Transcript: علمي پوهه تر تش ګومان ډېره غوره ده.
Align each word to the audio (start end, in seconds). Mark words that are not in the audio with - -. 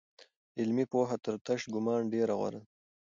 علمي 0.59 0.85
پوهه 0.91 1.15
تر 1.25 1.35
تش 1.45 1.61
ګومان 1.73 2.01
ډېره 2.13 2.33
غوره 2.39 2.59
ده. 2.63 2.63